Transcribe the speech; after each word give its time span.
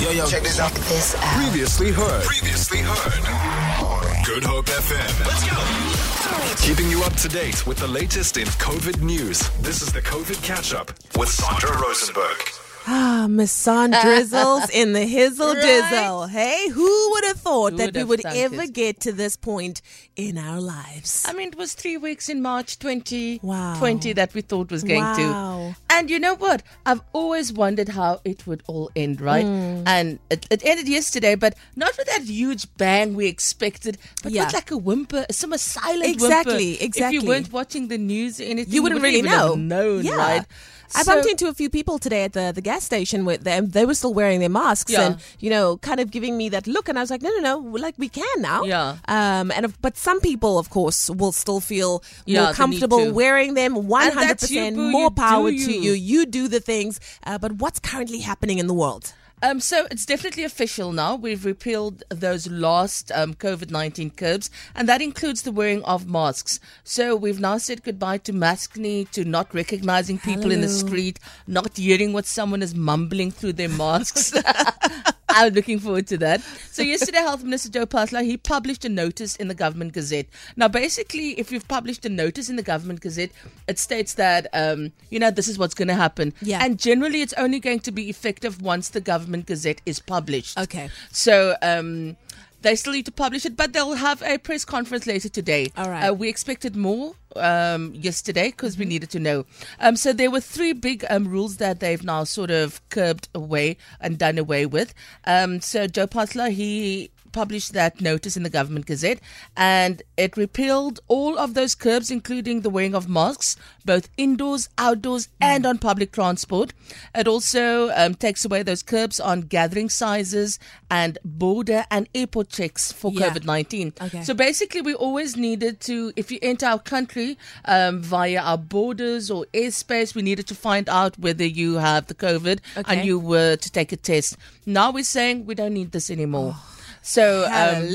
Yo, 0.00 0.10
yo. 0.10 0.26
Check 0.26 0.44
this 0.44 0.60
out. 0.60 0.70
This 0.72 1.16
out. 1.16 1.22
Previously 1.36 1.90
heard. 1.90 2.22
Previously 2.22 2.78
heard. 2.78 4.24
Good 4.24 4.44
Hope 4.44 4.66
FM. 4.66 5.26
Let's 5.26 5.42
go. 5.50 6.64
Keeping 6.64 6.88
you 6.88 7.02
up 7.02 7.14
to 7.14 7.28
date 7.28 7.66
with 7.66 7.78
the 7.78 7.88
latest 7.88 8.36
in 8.36 8.46
COVID 8.46 9.02
news. 9.02 9.48
This 9.58 9.82
is 9.82 9.92
the 9.92 10.00
COVID 10.00 10.40
catch 10.44 10.72
up 10.72 10.92
with 11.16 11.28
Sandra 11.28 11.76
Rosenberg. 11.80 12.67
Ah, 12.90 13.26
Miss 13.28 13.52
San 13.52 13.90
Drizzles 13.90 14.70
in 14.72 14.94
the 14.94 15.00
hizzle 15.00 15.54
Right. 15.54 15.62
dizzle. 15.62 16.30
Hey, 16.30 16.70
who 16.70 17.10
would 17.10 17.24
have 17.24 17.36
thought 17.38 17.72
Who 17.72 17.78
that 17.78 17.86
would 17.88 17.96
we 17.96 18.04
would 18.04 18.24
ever 18.24 18.62
it? 18.62 18.72
get 18.72 19.00
to 19.00 19.12
this 19.12 19.36
point 19.36 19.82
in 20.16 20.38
our 20.38 20.58
lives? 20.58 21.22
I 21.28 21.34
mean, 21.34 21.48
it 21.48 21.56
was 21.58 21.74
three 21.74 21.98
weeks 21.98 22.30
in 22.30 22.40
March 22.40 22.78
2020 22.78 23.40
Wow. 23.42 23.78
that 24.14 24.32
we 24.32 24.40
thought 24.40 24.70
was 24.70 24.84
going 24.84 25.02
Wow. 25.04 25.74
to. 25.74 25.76
And 25.94 26.08
you 26.08 26.18
know 26.18 26.34
what? 26.34 26.62
I've 26.86 27.02
always 27.12 27.52
wondered 27.52 27.90
how 27.90 28.20
it 28.24 28.46
would 28.46 28.62
all 28.66 28.90
end, 28.96 29.20
right? 29.20 29.44
Hmm. 29.44 29.82
And 29.86 30.18
it, 30.30 30.46
it 30.50 30.64
ended 30.64 30.88
yesterday, 30.88 31.34
but 31.34 31.56
not 31.76 31.94
with 31.98 32.06
that 32.06 32.22
huge 32.22 32.66
bang 32.78 33.12
we 33.14 33.26
expected, 33.26 33.98
but 34.22 34.32
Yeah. 34.32 34.46
with 34.46 34.54
like 34.54 34.70
a 34.70 34.78
whimper, 34.78 35.26
some 35.30 35.52
a 35.52 35.58
silent 35.58 36.06
Exactly, 36.06 36.52
whimper. 36.70 36.80
If 36.80 36.82
exactly. 36.82 37.18
you 37.18 37.26
weren't 37.26 37.52
watching 37.52 37.88
the 37.88 37.98
news 37.98 38.40
or 38.40 38.44
anything, 38.44 38.72
you 38.72 38.82
wouldn't 38.82 39.02
really 39.02 39.18
even 39.18 39.30
know. 39.30 39.48
have 39.50 39.58
known, 39.58 40.04
yeah. 40.06 40.14
right? 40.16 40.46
I 40.94 41.02
So- 41.02 41.12
bumped 41.12 41.28
into 41.30 41.48
a 41.48 41.54
few 41.54 41.68
people 41.70 41.98
today 41.98 42.24
at 42.24 42.32
the, 42.32 42.52
the 42.54 42.60
gas 42.60 42.84
station 42.84 43.24
with 43.24 43.44
them. 43.44 43.68
They 43.70 43.84
were 43.84 43.94
still 43.94 44.14
wearing 44.14 44.40
their 44.40 44.48
masks 44.48 44.92
Yeah. 44.92 45.02
and, 45.02 45.16
you 45.40 45.50
know, 45.50 45.76
kind 45.78 46.00
of 46.00 46.10
giving 46.10 46.36
me 46.36 46.48
that 46.50 46.66
look. 46.66 46.88
And 46.88 46.98
I 46.98 47.02
was 47.02 47.10
like, 47.10 47.22
no, 47.22 47.30
no, 47.30 47.40
no, 47.40 47.78
like 47.78 47.94
we 47.98 48.08
can 48.08 48.24
now. 48.38 48.64
Yeah. 48.64 48.96
Um, 49.06 49.50
and 49.52 49.64
if, 49.66 49.80
but 49.82 49.96
some 49.96 50.20
people, 50.20 50.58
of 50.58 50.70
course, 50.70 51.10
will 51.10 51.32
still 51.32 51.60
feel 51.60 52.02
Yeah, 52.26 52.44
more 52.44 52.52
comfortable 52.54 53.12
wearing 53.12 53.54
them. 53.54 53.74
100% 53.74 54.14
that's 54.14 54.50
you, 54.50 54.70
boo. 54.72 54.90
more 54.90 55.04
You 55.04 55.10
power 55.10 55.50
do 55.50 55.66
to 55.66 55.72
you. 55.72 55.80
you. 55.80 55.92
You 55.92 56.26
do 56.26 56.48
the 56.48 56.60
things. 56.60 57.00
Uh, 57.26 57.38
but 57.38 57.52
what's 57.52 57.78
currently 57.78 58.20
happening 58.20 58.58
in 58.58 58.66
the 58.66 58.74
world? 58.74 59.12
Um, 59.42 59.60
so 59.60 59.86
it's 59.90 60.04
definitely 60.04 60.44
official 60.44 60.92
now. 60.92 61.14
We've 61.14 61.44
repealed 61.44 62.02
those 62.08 62.48
last 62.48 63.12
um, 63.12 63.34
COVID 63.34 63.70
19 63.70 64.10
curbs, 64.10 64.50
and 64.74 64.88
that 64.88 65.00
includes 65.00 65.42
the 65.42 65.52
wearing 65.52 65.82
of 65.84 66.08
masks. 66.08 66.60
So 66.84 67.14
we've 67.14 67.40
now 67.40 67.58
said 67.58 67.82
goodbye 67.82 68.18
to 68.18 68.32
maskne, 68.32 69.10
to 69.10 69.24
not 69.24 69.54
recognizing 69.54 70.18
people 70.18 70.50
in 70.50 70.60
the 70.60 70.68
street, 70.68 71.18
not 71.46 71.76
hearing 71.76 72.12
what 72.12 72.26
someone 72.26 72.62
is 72.62 72.74
mumbling 72.74 73.30
through 73.30 73.54
their 73.54 73.68
masks. 73.68 74.32
I'm 75.28 75.52
looking 75.52 75.78
forward 75.78 76.06
to 76.08 76.18
that. 76.18 76.40
So 76.70 76.82
yesterday, 76.82 77.18
Health 77.18 77.44
Minister 77.44 77.70
Joe 77.70 77.86
Phaahla 77.86 78.24
he 78.24 78.36
published 78.36 78.84
a 78.84 78.88
notice 78.88 79.36
in 79.36 79.48
the 79.48 79.54
Government 79.54 79.92
Gazette. 79.92 80.26
Now, 80.56 80.68
basically, 80.68 81.38
if 81.38 81.52
you've 81.52 81.68
published 81.68 82.04
a 82.04 82.08
notice 82.08 82.48
in 82.48 82.56
the 82.56 82.62
Government 82.62 83.00
Gazette, 83.00 83.30
it 83.66 83.78
states 83.78 84.14
that 84.14 84.46
um, 84.52 84.92
you 85.10 85.18
know 85.18 85.30
this 85.30 85.48
is 85.48 85.58
what's 85.58 85.74
going 85.74 85.88
to 85.88 85.94
happen. 85.94 86.32
Yeah. 86.40 86.64
And 86.64 86.78
generally, 86.78 87.22
it's 87.22 87.34
only 87.34 87.60
going 87.60 87.80
to 87.80 87.92
be 87.92 88.08
effective 88.08 88.62
once 88.62 88.90
the 88.90 89.00
Government 89.00 89.46
Gazette 89.46 89.80
is 89.86 90.00
published. 90.00 90.58
Okay. 90.58 90.90
So. 91.10 91.56
Um, 91.62 92.16
they 92.62 92.74
still 92.76 92.92
need 92.92 93.06
to 93.06 93.12
publish 93.12 93.46
it, 93.46 93.56
but 93.56 93.72
they'll 93.72 93.94
have 93.94 94.22
a 94.22 94.38
press 94.38 94.64
conference 94.64 95.06
later 95.06 95.28
today. 95.28 95.70
All 95.76 95.88
right. 95.88 96.08
Uh, 96.08 96.12
we 96.12 96.28
expected 96.28 96.76
more 96.76 97.14
um, 97.36 97.94
yesterday 97.94 98.50
because 98.50 98.76
we 98.76 98.84
needed 98.84 99.10
to 99.10 99.20
know. 99.20 99.46
Um, 99.80 99.96
so 99.96 100.12
there 100.12 100.30
were 100.30 100.40
three 100.40 100.72
big 100.72 101.04
um, 101.08 101.28
rules 101.28 101.58
that 101.58 101.80
they've 101.80 102.02
now 102.02 102.24
sort 102.24 102.50
of 102.50 102.80
curbed 102.90 103.28
away 103.34 103.76
and 104.00 104.18
done 104.18 104.38
away 104.38 104.66
with. 104.66 104.94
Um, 105.24 105.60
so 105.60 105.86
Joe 105.86 106.06
Phaahla, 106.06 106.50
he 106.50 107.10
published 107.32 107.72
that 107.72 108.00
notice 108.00 108.36
in 108.36 108.42
the 108.42 108.50
Government 108.50 108.86
Gazette 108.86 109.20
and 109.56 110.02
it 110.16 110.36
repealed 110.36 111.00
all 111.08 111.38
of 111.38 111.54
those 111.54 111.74
curbs, 111.74 112.10
including 112.10 112.60
the 112.62 112.70
wearing 112.70 112.94
of 112.94 113.08
masks, 113.08 113.56
both 113.84 114.08
indoors, 114.16 114.68
outdoors, 114.78 115.28
and 115.40 115.64
on 115.66 115.78
public 115.78 116.12
transport. 116.12 116.72
It 117.14 117.28
also 117.28 117.90
um, 117.90 118.14
takes 118.14 118.44
away 118.44 118.62
those 118.62 118.82
curbs 118.82 119.20
on 119.20 119.42
gathering 119.42 119.88
sizes 119.88 120.58
and 120.90 121.18
border 121.24 121.84
and 121.90 122.08
airport 122.14 122.48
checks 122.48 122.92
for 122.92 123.12
Yeah. 123.12 123.30
COVID 123.30 123.44
19. 123.44 123.92
Okay. 124.00 124.22
So 124.24 124.34
basically, 124.34 124.80
we 124.82 124.94
always 124.94 125.36
needed 125.36 125.80
to, 125.80 126.12
if 126.16 126.30
you 126.30 126.38
enter 126.42 126.66
our 126.66 126.78
country 126.78 127.38
um, 127.64 128.02
via 128.02 128.40
our 128.40 128.58
borders 128.58 129.30
or 129.30 129.46
airspace, 129.54 130.14
we 130.14 130.22
needed 130.22 130.46
to 130.48 130.54
find 130.54 130.88
out 130.88 131.18
whether 131.18 131.44
you 131.44 131.74
have 131.74 132.06
the 132.06 132.14
COVID 132.14 132.60
Okay. 132.76 132.96
and 132.96 133.06
you 133.06 133.18
were 133.18 133.56
to 133.56 133.70
take 133.70 133.92
a 133.92 133.96
test. 133.96 134.36
Now 134.66 134.90
we're 134.90 135.04
saying 135.04 135.46
we 135.46 135.54
don't 135.54 135.74
need 135.74 135.92
this 135.92 136.10
anymore. 136.10 136.56
So, 137.02 137.44
um, 137.46 137.88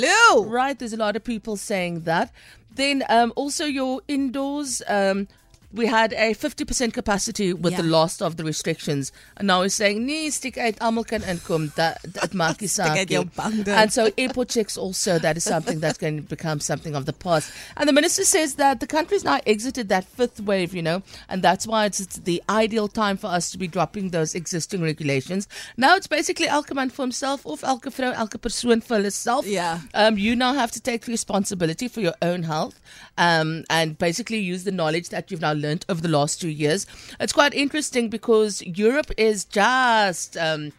right, 0.46 0.78
there's 0.78 0.94
a 0.94 0.98
lot 0.98 1.16
of 1.16 1.24
people 1.24 1.58
saying 1.58 2.02
that. 2.02 2.32
Then 2.76 3.04
um, 3.10 3.34
also 3.36 3.66
your 3.66 4.02
indoors. 4.08 4.82
Um, 4.88 5.28
we 5.74 5.88
had 5.88 6.14
a 6.14 6.34
50% 6.36 6.94
capacity 6.94 7.52
with 7.54 7.76
the 7.76 7.84
Yeah. 7.84 7.90
last 7.92 8.22
of 8.22 8.36
the 8.38 8.44
restrictions. 8.44 9.12
And 9.38 9.48
now 9.48 9.60
we're 9.62 9.70
saying, 9.70 10.06
nee, 10.06 10.30
stick 10.32 10.58
uit, 10.58 10.78
almal 10.80 11.04
kan 11.06 11.22
inkom. 11.24 11.72
Dat, 11.76 11.98
dat 12.12 12.34
maak 12.42 12.60
nie 12.62 12.70
saak 12.70 12.98
uit 12.98 13.10
jou 13.10 13.24
nie." 13.24 13.32
bank 13.36 13.66
dan. 13.66 13.76
And 13.76 13.92
so 13.94 14.10
airport 14.18 14.52
checks 14.52 14.78
also, 14.78 15.18
that 15.20 15.36
is 15.38 15.44
something 15.44 15.80
that's 15.80 15.98
going 15.98 16.18
to 16.18 16.24
become 16.36 16.60
something 16.60 16.96
of 16.96 17.06
the 17.06 17.14
past. 17.14 17.52
And 17.76 17.88
the 17.90 17.94
minister 17.94 18.24
says 18.24 18.56
that 18.56 18.80
the 18.80 18.88
country's 18.88 19.24
now 19.24 19.40
exited 19.46 19.90
that 19.90 20.06
fifth 20.06 20.40
wave, 20.42 20.74
you 20.76 20.82
know, 20.84 21.02
and 21.28 21.42
that's 21.42 21.66
why 21.66 21.86
it's, 21.86 22.00
it's 22.00 22.18
the 22.20 22.42
ideal 22.50 22.88
time 22.88 23.18
for 23.18 23.28
us 23.28 23.50
to 23.52 23.58
be 23.58 23.68
dropping 23.68 24.10
those 24.12 24.36
existing 24.36 24.82
regulations. 24.84 25.48
Now 25.78 25.96
it's 25.96 26.08
basically 26.08 26.48
elke 26.48 26.74
man 26.76 26.90
for 26.92 27.02
himself 27.04 27.46
of 27.46 27.64
elke 27.64 27.90
vrou, 27.90 28.14
elke 28.14 28.40
persoon 28.42 28.82
vir 28.82 29.02
herself. 29.04 29.46
Yeah. 29.48 29.80
Um, 29.94 30.18
you 30.18 30.36
now 30.36 30.54
have 30.54 30.72
to 30.72 30.80
take 30.80 31.08
responsibility 31.08 31.88
for 31.88 32.02
your 32.02 32.14
own 32.22 32.44
health 32.44 32.80
um, 33.18 33.64
and 33.70 33.98
basically 33.98 34.38
use 34.38 34.64
the 34.66 34.72
knowledge 34.72 35.10
that 35.10 35.32
you've 35.32 35.42
now 35.42 35.54
learned 35.64 35.86
over 35.90 36.02
the 36.02 36.08
last 36.08 36.40
two 36.40 36.50
years. 36.50 36.86
It's 37.20 37.34
quite 37.34 37.54
interesting 37.54 38.10
because 38.10 38.62
Europe 38.62 39.12
is 39.18 39.46
just. 39.46 40.38
Um, 40.38 40.74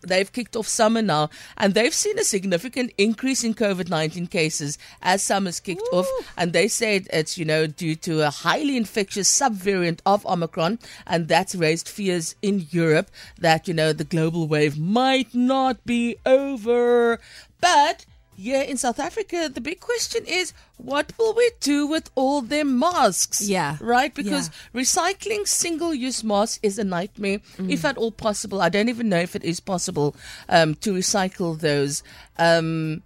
They've 0.00 0.30
kicked 0.30 0.54
off 0.54 0.68
summer 0.68 1.02
now, 1.02 1.28
and 1.56 1.74
they've 1.74 1.92
seen 1.92 2.18
a 2.18 2.24
significant 2.24 2.92
increase 2.98 3.42
in 3.42 3.54
COVID 3.54 3.88
19 3.88 4.28
cases 4.28 4.78
as 5.02 5.22
summer's 5.22 5.58
kicked 5.58 5.88
off. 5.92 6.06
And 6.36 6.52
they 6.52 6.68
said 6.68 7.08
it's, 7.12 7.36
you 7.36 7.44
know, 7.44 7.66
due 7.66 7.96
to 7.96 8.22
a 8.22 8.30
highly 8.30 8.76
infectious 8.76 9.28
subvariant 9.28 10.00
of 10.06 10.24
Omicron, 10.24 10.78
and 11.06 11.26
that's 11.26 11.54
raised 11.54 11.88
fears 11.88 12.36
in 12.42 12.68
Europe 12.70 13.10
that, 13.38 13.66
you 13.66 13.74
know, 13.74 13.92
the 13.92 14.04
global 14.04 14.46
wave 14.46 14.78
might 14.78 15.34
not 15.34 15.84
be 15.84 16.16
over. 16.24 17.18
But 17.60 18.06
here 18.38 18.62
in 18.62 18.76
South 18.76 19.00
Africa, 19.00 19.50
the 19.52 19.60
big 19.60 19.80
question 19.80 20.24
is 20.26 20.52
what 20.76 21.12
will 21.18 21.34
we 21.34 21.50
do 21.60 21.86
with 21.88 22.08
all 22.14 22.40
them 22.40 22.78
masks? 22.78 23.42
Yeah. 23.42 23.76
Right? 23.80 24.14
Because 24.14 24.48
Yeah. 24.74 24.80
recycling 24.80 25.46
single 25.48 25.92
use 25.92 26.22
masks 26.22 26.60
is 26.62 26.78
a 26.78 26.84
nightmare, 26.84 27.40
Mm. 27.58 27.70
if 27.72 27.84
at 27.84 27.98
all 27.98 28.12
possible. 28.12 28.60
I 28.62 28.68
don't 28.68 28.88
even 28.88 29.08
know 29.08 29.18
if 29.18 29.34
it 29.34 29.42
is 29.44 29.58
possible 29.60 30.14
um, 30.48 30.76
to 30.76 30.92
recycle 30.94 31.58
those. 31.58 32.02
Um, 32.38 33.02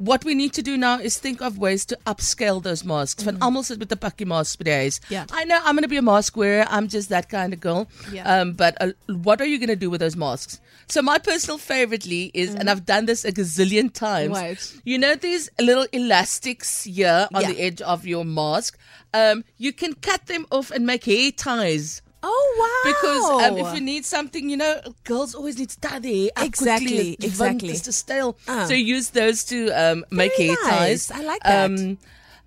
what 0.00 0.24
we 0.24 0.34
need 0.34 0.52
to 0.54 0.62
do 0.62 0.76
now 0.76 0.98
is 0.98 1.18
think 1.18 1.42
of 1.42 1.58
ways 1.58 1.84
to 1.86 1.98
upscale 2.06 2.62
those 2.62 2.84
masks. 2.84 3.22
Van 3.22 3.36
almal 3.46 3.64
sit 3.64 3.78
met 3.78 3.92
'n 3.92 3.98
pakkie 4.04 4.26
masks 4.32 4.56
by 4.56 4.64
die 4.68 4.78
huis. 4.84 5.00
Yeah. 5.16 5.26
I 5.40 5.44
know 5.44 5.58
I'm 5.64 5.74
going 5.76 5.82
to 5.88 5.92
be 5.94 5.98
a 6.02 6.02
mask 6.02 6.36
wearer. 6.42 6.64
I'm 6.68 6.88
just 6.88 7.08
that 7.10 7.28
kind 7.28 7.52
of 7.52 7.60
girl. 7.60 7.86
Yeah. 8.12 8.24
Um, 8.34 8.52
but 8.62 8.76
uh, 8.80 8.92
what 9.28 9.40
are 9.40 9.48
you 9.52 9.58
going 9.58 9.74
to 9.76 9.80
do 9.84 9.90
with 9.90 10.00
those 10.00 10.16
masks? 10.16 10.60
So 10.88 11.02
my 11.02 11.18
personal 11.18 11.58
favoritely 11.58 12.30
is, 12.34 12.54
and 12.54 12.70
I've 12.70 12.84
done 12.84 13.06
this 13.06 13.24
a 13.24 13.32
gazillion 13.32 13.92
times. 13.92 14.36
Mm. 14.36 14.48
What? 14.48 14.72
You 14.84 14.98
know 14.98 15.14
these 15.14 15.50
little 15.60 15.86
elastics 15.92 16.84
here 16.84 17.28
on 17.34 17.42
Yeah. 17.42 17.52
the 17.52 17.60
edge 17.60 17.80
of 17.82 18.06
your 18.06 18.24
mask. 18.24 18.78
Um, 19.12 19.44
you 19.58 19.72
can 19.72 19.94
cut 19.94 20.26
them 20.26 20.46
off 20.50 20.70
and 20.70 20.86
make 20.86 21.04
hair 21.04 21.30
ties. 21.32 22.02
Oh, 22.22 22.56
wow. 22.58 22.92
Because 22.92 23.50
um, 23.50 23.58
if 23.58 23.74
you 23.74 23.80
need 23.80 24.04
something, 24.04 24.50
you 24.50 24.56
know, 24.56 24.80
girls 25.04 25.34
always 25.34 25.58
need 25.58 25.70
to 25.70 25.80
tie 25.80 25.98
their 25.98 26.14
hair 26.14 26.28
up 26.36 26.44
Exactly, 26.44 27.16
quickly. 27.16 27.26
Exactly. 27.26 27.74
To 27.74 27.92
stale. 27.92 28.36
Ah. 28.48 28.66
So 28.66 28.74
use 28.74 29.10
those 29.10 29.44
to 29.44 29.68
um, 29.70 30.04
make 30.10 30.34
hair 30.36 30.56
nice. 30.64 31.08
ties. 31.08 31.10
I 31.10 31.22
like 31.22 31.42
that. 31.42 31.70
Um, 31.70 31.98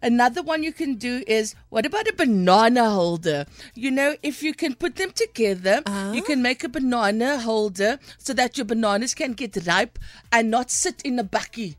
another 0.02 0.44
one 0.44 0.64
you 0.64 0.74
can 0.74 0.96
do 0.96 1.24
is 1.26 1.56
what 1.70 1.86
about 1.86 2.08
a 2.08 2.14
banana 2.14 2.90
holder? 2.90 3.46
You 3.74 3.90
know, 3.90 4.16
if 4.22 4.44
you 4.44 4.54
can 4.54 4.76
put 4.76 4.98
them 4.98 5.12
together, 5.12 5.82
you 6.14 6.22
can 6.22 6.42
make 6.42 6.64
a 6.64 6.70
banana 6.70 7.40
holder 7.40 8.00
so 8.18 8.34
that 8.34 8.58
your 8.58 8.66
bananas 8.66 9.14
can 9.14 9.34
get 9.34 9.58
ripe 9.66 9.98
and 10.32 10.52
not 10.52 10.70
sit 10.70 11.02
in 11.04 11.18
a 11.18 11.24
bucky. 11.24 11.78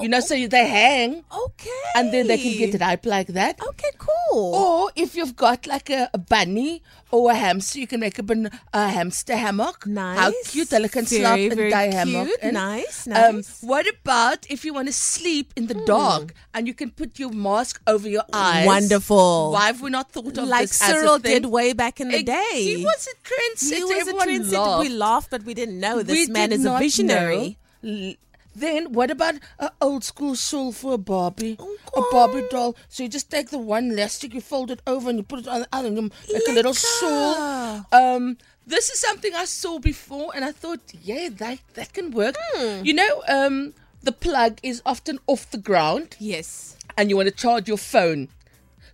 You 0.00 0.08
know, 0.08 0.20
so 0.20 0.34
they 0.46 0.66
hang 0.68 1.24
Okay. 1.44 1.82
and 1.96 2.12
then 2.12 2.26
they 2.26 2.38
can 2.38 2.52
get 2.58 2.80
ripe 2.80 3.06
like 3.06 3.28
that. 3.28 3.60
Okay, 3.68 3.90
cool. 3.98 4.54
Or 4.54 4.90
if 4.96 5.14
you've 5.16 5.36
got 5.36 5.66
like 5.66 5.90
a, 5.90 6.08
a 6.14 6.18
bunny 6.18 6.82
or 7.10 7.30
a 7.30 7.34
hamster, 7.34 7.78
you 7.78 7.86
can 7.86 8.00
make 8.00 8.18
a, 8.18 8.22
ban- 8.22 8.50
a 8.72 8.88
hamster 8.88 9.36
hammock. 9.36 9.86
Nice. 9.86 10.18
How 10.18 10.32
cute. 10.44 10.68
Hulle 10.70 10.88
kan 10.90 11.04
Very, 11.04 11.46
in 11.46 11.54
very 11.56 11.70
die 11.70 11.90
hammock. 11.94 12.26
cute. 12.28 12.40
in. 12.42 12.54
Nice, 12.54 13.06
Um, 13.06 13.12
nice. 13.12 13.60
Hmm. 13.60 13.66
what 13.68 13.86
about 13.88 14.46
if 14.50 14.64
you 14.64 14.74
want 14.74 14.88
to 14.88 14.92
sleep 14.92 15.52
in 15.56 15.66
the 15.68 15.74
dark 15.86 16.34
and 16.54 16.66
you 16.66 16.74
can 16.74 16.90
put 16.90 17.18
your 17.18 17.30
mask 17.30 17.80
over 17.86 18.08
your 18.08 18.24
eyes? 18.32 18.66
Wonderful. 18.66 19.52
Why 19.52 19.66
have 19.66 19.80
we 19.80 19.90
not 19.90 20.10
thought 20.12 20.36
of 20.38 20.48
like 20.48 20.68
this 20.68 20.82
as 20.82 20.90
a 20.90 20.92
Cyril 20.94 21.18
did 21.18 21.46
way 21.46 21.72
back 21.72 22.00
in 22.00 22.08
the 22.08 22.22
day. 22.22 22.52
He 22.54 22.84
was 22.84 23.08
a 23.08 23.16
trendsetter. 23.28 23.76
He 23.76 23.84
was 23.84 23.90
a 23.96 24.00
Everyone 24.00 24.28
trendsetter. 24.28 24.80
We 24.80 24.88
laughed. 24.88 25.06
laughed, 25.06 25.30
but 25.30 25.42
we 25.44 25.54
didn't 25.54 25.78
know 25.80 26.02
this 26.02 26.26
We 26.28 26.32
man 26.32 26.50
is 26.52 26.64
a 26.64 26.76
visionary. 26.78 27.58
know. 27.82 28.14
Then 28.56 28.92
what 28.94 29.10
about 29.10 29.34
an 29.58 29.68
old 29.82 30.02
school 30.02 30.34
shawl 30.34 30.72
for 30.72 30.94
a 30.94 30.98
Barbie? 30.98 31.56
Oh, 31.58 31.76
a 31.94 32.02
Barbie 32.12 32.46
doll. 32.50 32.74
So 32.88 33.02
you 33.02 33.08
just 33.10 33.30
take 33.30 33.50
the 33.50 33.58
one 33.58 33.90
elastic, 33.92 34.32
you 34.32 34.40
fold 34.40 34.70
it 34.70 34.80
over, 34.86 35.10
and 35.10 35.18
you 35.18 35.22
put 35.24 35.40
it 35.40 35.48
on 35.48 35.60
the 35.60 35.68
other, 35.72 35.88
and 35.88 35.96
you 35.96 36.02
make 36.32 36.48
a 36.48 36.52
little 36.52 36.72
shawl. 36.72 37.84
Um, 37.92 38.38
this 38.66 38.88
is 38.88 38.98
something 38.98 39.34
I 39.34 39.44
saw 39.44 39.78
before, 39.78 40.32
and 40.34 40.42
I 40.44 40.52
thought, 40.52 40.80
yeah, 41.02 41.28
that 41.32 41.58
that 41.74 41.92
can 41.92 42.10
work. 42.12 42.34
Hmm. 42.54 42.82
You 42.84 42.94
know, 42.94 43.22
um, 43.28 43.74
the 44.02 44.12
plug 44.12 44.58
is 44.62 44.80
often 44.86 45.18
off 45.26 45.50
the 45.50 45.58
ground, 45.58 46.16
Yes. 46.18 46.76
and 46.96 47.10
you 47.10 47.16
want 47.16 47.28
to 47.28 47.34
charge 47.34 47.68
your 47.68 47.76
phone. 47.78 48.28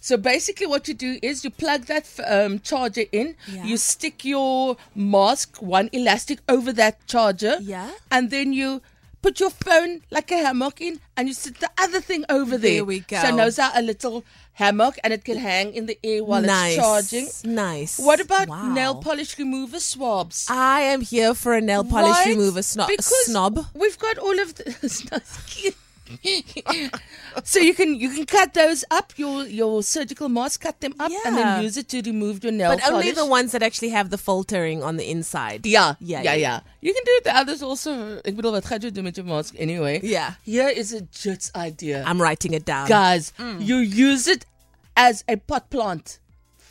So 0.00 0.16
basically, 0.16 0.66
what 0.66 0.88
you 0.88 0.94
do 0.94 1.20
is 1.22 1.44
you 1.44 1.50
plug 1.50 1.82
that 1.86 2.08
um, 2.26 2.58
charger 2.58 3.04
in. 3.12 3.36
Yeah. 3.46 3.64
You 3.64 3.76
stick 3.76 4.24
your 4.24 4.76
mask, 4.96 5.62
one 5.62 5.88
elastic 5.92 6.40
over 6.48 6.72
that 6.72 7.06
charger. 7.06 7.58
Yeah. 7.60 7.92
And 8.10 8.30
then 8.30 8.52
you 8.52 8.82
put 9.22 9.40
your 9.40 9.50
phone 9.50 10.02
like 10.10 10.30
a 10.32 10.36
hammock 10.38 10.80
in, 10.80 11.00
and 11.16 11.28
you 11.28 11.34
sit 11.34 11.58
the 11.60 11.70
other 11.78 12.00
thing 12.00 12.24
over 12.28 12.58
there. 12.58 12.74
There 12.74 12.84
we 12.84 13.00
go. 13.00 13.20
So 13.22 13.34
now 13.34 13.46
it's 13.46 13.58
a 13.58 13.80
little 13.82 14.24
hammock, 14.54 14.98
and 15.02 15.12
it 15.12 15.24
can 15.24 15.38
hang 15.38 15.72
in 15.74 15.86
the 15.86 15.98
air 16.04 16.22
while 16.24 16.42
nice. 16.42 16.76
it's 16.76 16.82
charging. 16.82 17.28
Nice. 17.54 17.98
What 17.98 18.20
about 18.20 18.48
Wow. 18.48 18.72
nail 18.72 18.94
polish 18.96 19.38
remover 19.38 19.80
swabs? 19.80 20.46
I 20.50 20.80
am 20.82 21.00
here 21.00 21.34
for 21.34 21.54
a 21.54 21.60
nail 21.60 21.84
polish 21.84 22.16
Right? 22.16 22.36
remover 22.36 22.62
snob. 22.62 22.88
Because 22.88 23.26
snob. 23.26 23.66
We've 23.74 23.98
got 23.98 24.18
all 24.18 24.38
of 24.38 24.54
the. 24.56 25.74
so 27.44 27.58
you 27.58 27.74
can 27.74 27.94
you 27.94 28.10
can 28.10 28.26
cut 28.26 28.54
those 28.54 28.84
up 28.90 29.12
your 29.16 29.44
your 29.46 29.82
surgical 29.82 30.28
mask 30.28 30.60
cut 30.62 30.80
them 30.80 30.94
up 31.00 31.10
and 31.24 31.36
then 31.36 31.62
use 31.62 31.76
it 31.76 31.88
to 31.88 32.02
remove 32.02 32.42
your 32.44 32.52
nail 32.52 32.70
But 32.76 32.86
only 32.90 33.12
the 33.12 33.26
ones 33.26 33.52
that 33.52 33.62
actually 33.62 33.90
have 33.90 34.10
the 34.10 34.18
filtering 34.18 34.82
on 34.82 34.96
the 34.96 35.08
inside. 35.10 35.64
yeah, 35.66 35.94
Yeah, 36.00 36.22
yeah, 36.22 36.34
yeah, 36.34 36.34
yeah. 36.34 36.60
You 36.80 36.92
can 36.92 37.02
do 37.04 37.12
it. 37.16 37.24
the 37.24 37.36
others 37.36 37.62
also. 37.62 38.20
Ek 38.24 38.34
bedoel 38.36 38.52
wat 38.58 38.64
gaan 38.66 38.80
jy 38.82 38.90
doen 38.90 39.04
met 39.04 39.18
mask 39.24 39.54
anyway? 39.58 40.00
Yeah. 40.02 40.34
Here 40.44 40.68
is 40.68 40.92
a 40.92 41.02
jits 41.22 41.50
idea. 41.54 42.04
I'm 42.06 42.20
writing 42.20 42.52
it 42.54 42.64
down. 42.64 42.88
Guys, 42.88 43.32
Mm. 43.38 43.62
you 43.64 43.76
use 43.78 44.26
it 44.26 44.44
as 44.96 45.24
a 45.28 45.36
pot 45.36 45.70
plant 45.70 46.18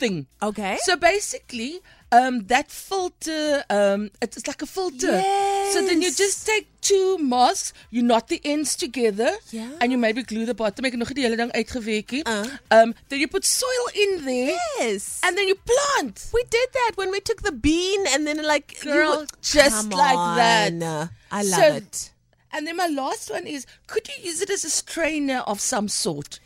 thing. 0.02 0.26
Okay. 0.42 0.76
So 0.86 0.96
basically, 0.96 1.80
um, 2.18 2.40
that 2.52 2.70
filter, 2.70 3.62
um, 3.70 4.10
it's 4.20 4.46
like 4.50 4.62
a 4.62 4.66
filter. 4.66 5.14
Yes. 5.22 5.72
So 5.74 5.80
then 5.86 6.02
you 6.02 6.10
just 6.12 6.44
take 6.46 6.66
two 6.80 7.16
masks, 7.18 7.72
you 7.90 8.02
knot 8.02 8.28
the 8.28 8.40
ends 8.44 8.74
together, 8.76 9.30
Yeah. 9.50 9.70
and 9.80 9.92
you 9.92 9.98
maybe 9.98 10.22
glue 10.32 10.44
the 10.50 10.54
bottom. 10.62 10.84
Ek 10.90 10.96
nog 11.00 11.14
die 11.14 11.22
hele 11.26 11.38
ding 11.40 11.52
uitgewerkie. 11.56 12.22
Uh. 12.26 12.46
Um, 12.70 12.94
then 13.08 13.20
you 13.24 13.28
put 13.28 13.44
soil 13.48 13.86
in 14.04 14.24
there, 14.26 14.58
Yes. 14.80 15.20
and 15.22 15.38
then 15.38 15.46
you 15.48 15.56
plant. 15.72 16.26
we 16.34 16.42
did 16.50 16.68
that 16.80 16.92
when 17.00 17.10
we 17.10 17.20
took 17.20 17.42
the 17.42 17.52
bean 17.68 18.06
and 18.12 18.26
then 18.26 18.42
like 18.44 18.76
Girl, 18.82 19.24
just 19.40 19.88
like 19.92 20.22
that. 20.42 21.08
I 21.30 21.42
love 21.42 21.60
So- 21.60 21.76
it. 21.82 22.08
And 22.54 22.66
then 22.68 22.76
my 22.76 22.86
last 22.86 23.30
one 23.30 23.46
is: 23.48 23.64
Could 23.86 24.08
you 24.12 24.18
use 24.28 24.42
it 24.44 24.50
as 24.50 24.64
a 24.64 24.68
strainer 24.70 25.38
of 25.48 25.58
some 25.58 25.88
sort? 25.88 26.38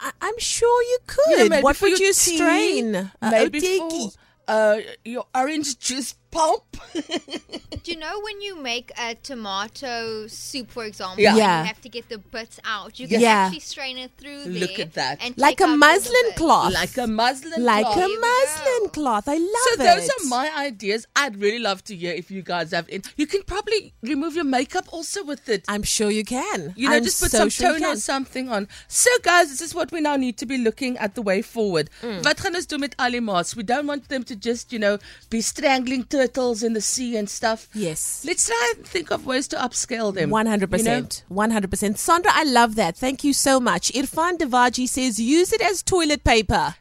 I, 0.00 0.12
I'm 0.20 0.38
sure 0.38 0.82
you 0.82 0.98
could. 1.06 1.50
Maybe 1.50 1.62
what 1.62 1.80
would 1.82 1.98
you 1.98 2.12
strain? 2.12 2.94
Uh, 2.96 3.08
maybe 3.22 3.60
for 3.60 4.10
uh, 4.48 4.78
your 5.04 5.26
orange 5.34 5.78
juice 5.78 6.14
pulp. 6.30 6.76
Do 7.82 7.92
you 7.92 7.98
know 7.98 8.20
when 8.20 8.40
you 8.40 8.60
make 8.60 8.90
a 8.98 9.14
tomato 9.14 10.26
soup, 10.26 10.70
for 10.70 10.84
example, 10.84 11.22
Yeah. 11.22 11.36
Yeah. 11.36 11.60
you 11.62 11.66
have 11.68 11.80
to 11.82 11.88
get 11.88 12.08
the 12.08 12.18
bits 12.18 12.58
out? 12.64 12.98
You 13.00 13.08
can 13.08 13.20
Yeah. 13.20 13.46
actually 13.46 13.60
strain 13.60 13.96
it 13.98 14.10
through 14.18 14.44
there. 14.44 14.60
Look 14.60 14.78
at 14.78 14.92
that. 14.94 15.18
And 15.22 15.36
like 15.38 15.60
a 15.60 15.64
out 15.64 15.70
all 15.70 15.76
the 15.76 15.86
muslin 15.86 16.32
cloth. 16.36 16.72
like 16.72 16.96
a 16.98 17.06
muslin 17.06 17.64
like 17.64 17.86
cloth. 17.86 17.96
a 17.96 18.08
muslin 18.08 18.82
go. 18.84 18.88
cloth. 18.88 19.28
I 19.28 19.38
love 19.38 19.66
So 19.66 19.72
it. 19.72 19.78
So 19.78 19.84
those 19.84 20.08
are 20.10 20.24
my 20.28 20.50
ideas. 20.66 21.06
I'd 21.16 21.36
really 21.40 21.58
love 21.58 21.82
to 21.84 21.96
hear 21.96 22.12
if 22.12 22.30
you 22.30 22.42
guys 22.42 22.72
have. 22.72 22.88
In. 22.88 23.02
You 23.16 23.26
can 23.26 23.42
probably 23.42 23.92
remove 24.02 24.34
your 24.34 24.44
makeup 24.44 24.86
also 24.92 25.24
with 25.24 25.48
it. 25.48 25.64
I'm 25.68 25.82
sure 25.82 26.10
you 26.10 26.24
can. 26.24 26.74
You 26.76 26.88
know, 26.88 26.96
I'm 26.96 27.04
just 27.04 27.20
put 27.20 27.30
so 27.30 27.38
some 27.38 27.48
sure 27.48 27.72
you 27.74 27.80
tone 27.80 27.92
or 27.92 27.96
something 27.96 28.48
on. 28.48 28.68
So, 28.88 29.10
guys, 29.22 29.48
this 29.48 29.60
is 29.60 29.74
what 29.74 29.90
we 29.92 30.00
now 30.00 30.16
need 30.16 30.36
to 30.38 30.46
be 30.46 30.58
looking 30.58 30.96
at 30.98 31.14
the 31.14 31.22
way 31.22 31.42
forward. 31.42 31.88
Mm. 32.02 32.22
Wat 32.24 32.40
gaan 32.40 32.54
ons 32.54 32.66
doen 32.66 32.80
met 32.80 32.94
al 32.96 33.10
die? 33.10 33.54
We 33.56 33.64
don't 33.64 33.86
want 33.86 34.08
them 34.08 34.24
to 34.24 34.34
just, 34.36 34.72
you 34.72 34.78
know, 34.78 34.98
be 35.30 35.40
strangling 35.40 36.04
turtles 36.20 36.62
in 36.62 36.74
the 36.74 36.80
sea 36.80 37.16
and 37.16 37.28
stuff. 37.30 37.68
Yes. 37.72 38.24
Let's 38.26 38.46
try 38.46 38.72
and 38.76 38.86
think 38.86 39.10
of 39.10 39.24
ways 39.24 39.48
to 39.48 39.56
upscale 39.56 40.12
them. 40.14 40.30
One 40.30 40.46
hundred 40.46 40.70
you 40.70 40.84
know? 40.84 41.00
percent, 41.00 41.24
one 41.28 41.50
hundred 41.50 41.70
percent. 41.70 41.98
Sandra, 41.98 42.30
I 42.34 42.44
love 42.44 42.74
that. 42.74 42.96
Thank 42.96 43.24
you 43.24 43.32
so 43.32 43.58
much. 43.58 43.90
Irfan 43.92 44.36
Devaji 44.36 44.86
says 44.88 45.18
use 45.18 45.52
it 45.52 45.62
as 45.62 45.82
toilet 45.82 46.22
paper. 46.24 46.74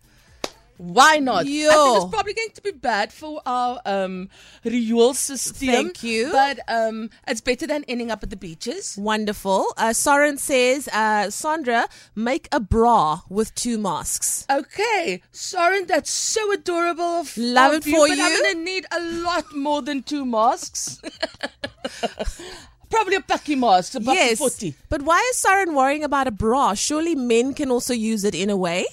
Why 0.80 1.20
not? 1.20 1.42
I 1.42 1.44
think 1.44 1.98
it's 1.98 2.06
probably 2.06 2.34
going 2.34 2.52
to 2.54 2.62
be 2.62 2.72
bad 2.72 3.12
for 3.12 3.42
our 3.46 3.82
um, 3.86 4.30
reward 4.64 5.18
system. 5.18 5.68
Thank 5.68 6.04
you. 6.04 6.32
But 6.32 6.62
um, 6.70 7.10
it's 7.28 7.42
better 7.42 7.68
than 7.68 7.84
ending 7.90 8.12
up 8.12 8.24
at 8.24 8.30
the 8.30 8.38
beaches. 8.38 8.96
Wonderful. 8.98 9.74
Uh, 9.76 9.92
Soren 9.92 10.38
says, 10.38 10.88
uh, 10.94 11.32
Sandra, 11.32 11.90
make 12.16 12.48
a 12.54 12.62
bra 12.62 13.20
with 13.28 13.54
two 13.56 13.78
masks. 13.78 14.46
Okay, 14.50 15.22
Soren, 15.34 15.86
that's 15.86 16.12
so 16.12 16.50
adorable. 16.54 17.04
Of, 17.04 17.38
Love 17.38 17.74
it 17.74 17.84
for 17.84 18.08
but 18.08 18.18
I'm 18.18 18.42
gonna 18.42 18.64
need 18.64 18.86
a 18.90 19.02
lot 19.02 19.54
more 19.54 19.82
than 19.82 20.02
two 20.02 20.26
masks. 20.26 21.02
Probably 22.90 23.18
a 23.18 23.22
packy 23.22 23.56
mask, 23.56 23.96
about 23.96 24.16
yes, 24.16 24.40
40. 24.40 24.74
but 24.88 25.02
why 25.02 25.20
is 25.30 25.38
Soren 25.38 25.76
worrying 25.76 26.04
about 26.06 26.28
a 26.28 26.32
bra? 26.32 26.74
Surely 26.74 27.16
men 27.16 27.54
can 27.54 27.70
also 27.70 27.94
use 27.94 28.24
it 28.24 28.34
in 28.34 28.50
a 28.50 28.58
way. 28.58 28.86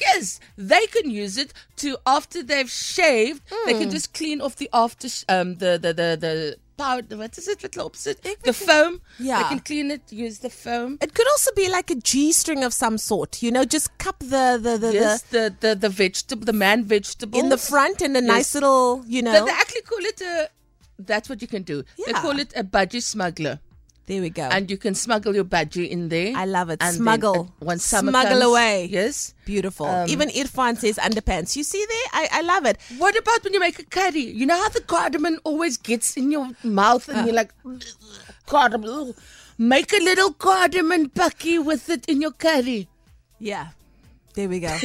Yes, 0.00 0.40
they 0.56 0.86
can 0.86 1.10
use 1.10 1.36
it 1.36 1.52
to 1.76 1.96
after 2.06 2.42
they've 2.42 2.70
shaved. 2.70 3.42
They 3.66 3.72
Hmm. 3.74 3.80
can 3.80 3.90
just 3.90 4.12
clean 4.14 4.40
off 4.40 4.56
the 4.56 4.70
after 4.72 5.08
sh- 5.08 5.24
um 5.28 5.56
the 5.56 5.78
the 5.84 5.92
the 6.00 6.08
the 6.24 6.56
powder. 6.76 7.16
What 7.18 7.36
is 7.38 7.46
it? 7.48 7.62
What 7.62 7.76
opposite? 7.78 8.18
Ek 8.24 8.42
The 8.42 8.52
foam. 8.52 9.00
Yeah. 9.18 9.42
they 9.42 9.48
can 9.50 9.60
clean 9.60 9.90
it. 9.90 10.02
Use 10.10 10.38
the 10.38 10.50
foam. 10.50 10.98
It 11.00 11.12
could 11.14 11.28
also 11.28 11.50
be 11.54 11.68
like 11.68 11.90
a 11.90 11.96
G-string 11.96 12.64
of 12.64 12.72
some 12.72 12.96
sort. 12.98 13.42
You 13.42 13.50
know, 13.50 13.64
just 13.64 13.96
cup 13.98 14.18
the 14.20 14.58
the 14.66 14.78
the, 14.84 14.92
Yes, 14.94 15.22
the 15.36 15.54
the 15.60 15.74
the 15.74 15.88
vegetable, 15.88 16.44
the 16.46 16.52
man 16.66 16.84
vegetable 16.84 17.38
in 17.38 17.48
the 17.50 17.58
front 17.58 18.00
and 18.00 18.16
a 18.16 18.20
nice 18.22 18.54
little, 18.54 19.04
you 19.06 19.22
know. 19.22 19.32
They, 19.32 19.44
they 19.52 19.56
actually 19.62 19.82
call 19.82 20.04
it 20.12 20.20
a. 20.20 20.48
That's 20.98 21.28
what 21.28 21.42
you 21.42 21.48
can 21.48 21.62
do. 21.64 21.82
They 22.06 22.12
call 22.12 22.38
it 22.38 22.52
a 22.56 22.62
budgie 22.64 23.02
smuggler. 23.02 23.60
There 24.12 24.22
we 24.22 24.30
go. 24.30 24.42
and 24.42 24.70
you 24.70 24.76
can 24.76 24.94
smuggle 24.94 25.34
your 25.34 25.44
budgie 25.44 25.88
in 25.88 26.08
there. 26.08 26.32
I 26.36 26.44
love 26.44 26.70
it. 26.70 26.78
And 26.82 26.94
then, 26.94 27.02
Smuggle. 27.02 27.50
uh, 27.66 27.76
Smuggle 27.76 28.22
comes- 28.22 28.42
away. 28.44 28.88
Yes. 28.90 29.34
Beautiful. 29.44 29.86
Um, 29.86 30.08
Even 30.08 30.28
Irfan 30.28 30.76
says 30.78 30.96
underpants. 30.98 31.56
You 31.56 31.64
see 31.64 31.84
there? 31.92 32.06
I, 32.12 32.28
I 32.32 32.42
love 32.42 32.66
it. 32.66 32.78
What 32.98 33.16
about 33.18 33.42
when 33.44 33.54
you 33.54 33.60
make 33.60 33.78
a 33.78 33.84
curry? 33.84 34.20
You 34.40 34.46
know 34.46 34.56
how 34.62 34.68
the 34.68 34.82
cardamom 34.82 35.38
always 35.44 35.76
gets 35.76 36.16
in 36.16 36.30
your 36.30 36.48
mouth 36.62 37.08
and 37.08 37.26
you're 37.26 37.34
like, 37.34 37.52
cardamom. 38.46 39.14
Make 39.58 39.92
a 39.92 40.02
little 40.02 40.32
cardamom 40.32 41.06
bucky 41.14 41.58
with 41.58 41.88
it 41.90 42.04
in 42.08 42.20
your 42.20 42.32
curry. 42.32 42.88
Yeah. 43.38 43.68
There 44.34 44.48
we 44.48 44.60
go. 44.60 44.68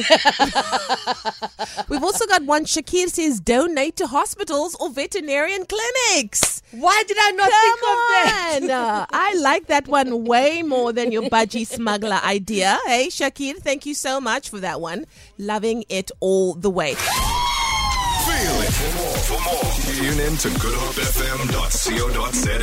We've 1.88 2.04
also 2.04 2.26
got 2.26 2.42
one. 2.44 2.66
Shakir 2.66 3.08
says 3.08 3.40
donate 3.40 3.96
to 3.96 4.06
hospitals 4.06 4.74
or 4.78 4.90
veterinarian 4.90 5.64
clinics. 5.64 6.60
Why 6.72 7.02
did 7.08 7.16
I 7.18 7.30
not 7.30 7.50
Come 7.50 7.62
think 7.62 7.80
of 7.80 7.96
that? 8.12 8.58
on. 8.62 8.70
Uh, 8.70 9.06
I 9.10 9.32
like 9.40 9.68
that 9.68 9.88
one 9.88 10.24
way 10.24 10.62
more 10.62 10.92
than 10.92 11.12
your 11.12 11.22
budgie 11.30 11.66
smuggler 11.66 12.20
idea. 12.22 12.78
Hey, 12.86 13.08
Shakir, 13.08 13.56
thank 13.56 13.86
you 13.86 13.94
so 13.94 14.20
much 14.20 14.50
for 14.50 14.60
that 14.60 14.82
one. 14.82 15.06
Loving 15.38 15.84
it 15.88 16.10
all 16.20 16.52
the 16.54 16.68
way. 16.68 16.94
Feel 16.94 18.60
it. 18.60 18.70
For 18.74 18.92
more, 18.98 19.16
for 19.16 19.40
more, 19.44 19.64
tune 19.94 20.20
in 20.20 20.36
to 20.36 20.50
goodhopefm.co.za. 20.50 22.58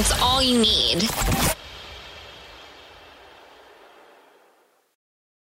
It's 0.00 0.12
all 0.20 0.42
you 0.42 0.58
need. 0.58 1.08